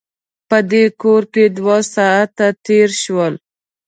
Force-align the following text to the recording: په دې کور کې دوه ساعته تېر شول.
په 0.49 0.57
دې 0.71 0.85
کور 1.01 1.23
کې 1.33 1.43
دوه 1.57 1.77
ساعته 1.95 2.47
تېر 2.65 2.89
شول. 3.03 3.33